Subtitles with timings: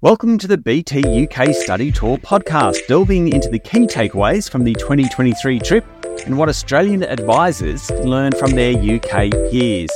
[0.00, 4.74] Welcome to the BT UK Study Tour podcast, delving into the key takeaways from the
[4.74, 5.84] 2023 trip
[6.24, 9.90] and what Australian advisors learned from their UK peers.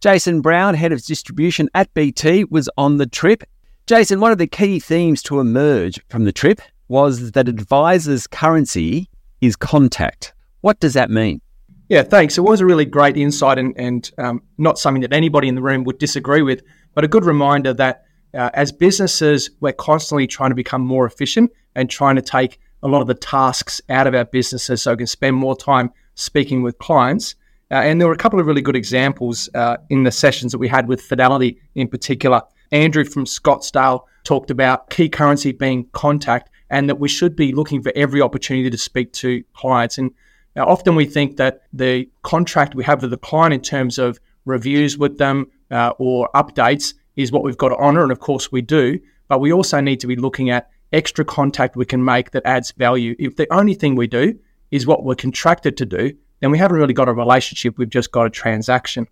[0.00, 3.42] Jason Brown, Head of Distribution at BT, was on the trip.
[3.86, 9.10] Jason, one of the key themes to emerge from the trip was that advisors' currency
[9.42, 10.32] is contact.
[10.62, 11.42] What does that mean?
[11.90, 12.38] Yeah, thanks.
[12.38, 15.62] It was a really great insight and, and um, not something that anybody in the
[15.62, 16.62] room would disagree with,
[16.94, 21.50] but a good reminder that uh, as businesses, we're constantly trying to become more efficient
[21.74, 24.98] and trying to take a lot of the tasks out of our businesses so we
[24.98, 27.34] can spend more time speaking with clients.
[27.70, 30.58] Uh, and there were a couple of really good examples uh, in the sessions that
[30.58, 32.42] we had with Fidelity in particular.
[32.70, 37.82] Andrew from Scottsdale talked about key currency being contact and that we should be looking
[37.82, 39.98] for every opportunity to speak to clients.
[39.98, 40.10] And
[40.56, 44.18] uh, often we think that the contract we have with the client in terms of
[44.44, 48.50] reviews with them uh, or updates is what we've got to honour, and of course
[48.50, 48.98] we do.
[49.28, 52.72] But we also need to be looking at extra contact we can make that adds
[52.72, 53.16] value.
[53.18, 54.38] If the only thing we do
[54.70, 57.78] is what we're contracted to do, then we haven't really got a relationship.
[57.78, 59.06] We've just got a transaction.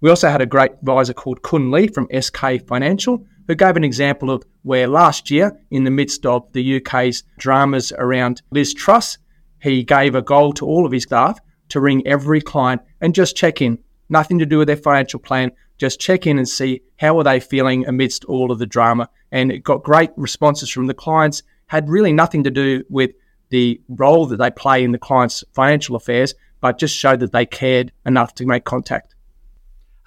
[0.00, 3.84] We also had a great advisor called Kun Lee from SK Financial, who gave an
[3.84, 9.18] example of where last year, in the midst of the UK's dramas around Liz Truss,
[9.60, 13.36] he gave a goal to all of his staff to ring every client and just
[13.36, 13.78] check in.
[14.08, 17.40] Nothing to do with their financial plan, just check in and see how are they
[17.40, 19.08] feeling amidst all of the drama.
[19.32, 23.12] And it got great responses from the clients, had really nothing to do with
[23.50, 27.46] the role that they play in the client's financial affairs, but just showed that they
[27.46, 29.14] cared enough to make contact.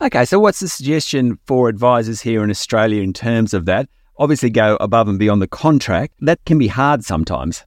[0.02, 3.88] Okay, so what's the suggestion for advisors here in Australia in terms of that?
[4.18, 6.14] Obviously, go above and beyond the contract.
[6.20, 7.66] That can be hard sometimes.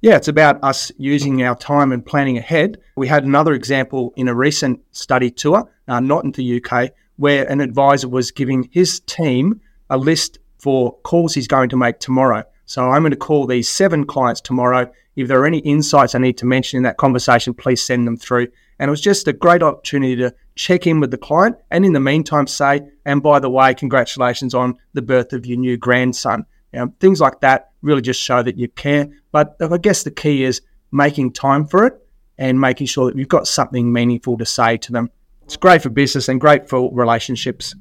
[0.00, 2.78] Yeah, it's about us using our time and planning ahead.
[2.96, 7.50] We had another example in a recent study tour, uh, not in the UK, where
[7.50, 12.44] an advisor was giving his team a list for calls he's going to make tomorrow.
[12.66, 14.90] So I'm going to call these seven clients tomorrow.
[15.14, 18.16] If there are any insights I need to mention in that conversation, please send them
[18.16, 18.48] through.
[18.78, 21.92] And it was just a great opportunity to check in with the client and in
[21.92, 26.44] the meantime say, and by the way, congratulations on the birth of your new grandson.
[26.72, 29.08] You know, things like that really just show that you care.
[29.32, 30.60] But I guess the key is
[30.92, 31.94] making time for it
[32.36, 35.10] and making sure that you've got something meaningful to say to them.
[35.46, 37.72] It's great for business and great for relationships.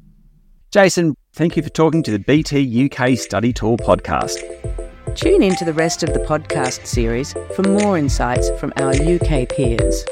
[0.72, 4.38] Jason, thank you for talking to the BT UK Study Tour podcast.
[5.16, 9.50] Tune in to the rest of the podcast series for more insights from our UK
[9.50, 10.06] peers.